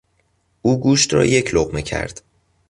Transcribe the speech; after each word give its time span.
او 0.61 0.79
گوشت 0.79 1.13
را 1.13 1.25
یک 1.25 1.55
لقمه 1.55 1.81
کرد. 1.81 2.21